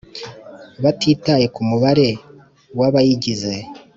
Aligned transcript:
batitaye 0.83 1.45
ku 1.55 1.61
mubare 1.69 2.09
w 2.79 2.81
abayigize 2.87 3.53